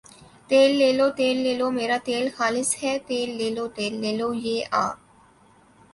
تیل 0.49 0.71
لے 0.79 0.89
لو، 0.97 1.07
تیل 1.19 1.35
لے 1.45 1.53
لو 1.59 1.67
میرا 1.77 1.97
تیل 2.07 2.25
خالص 2.37 2.69
ھے 2.81 2.93
تیل 3.09 3.29
لے 3.39 3.49
لو 3.55 3.65
تیل 3.77 3.93
لے 4.03 4.11
لو 4.19 4.29
یہ 4.45 4.57
آ 4.83 4.85